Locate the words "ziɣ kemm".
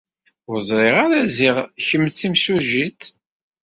1.35-2.03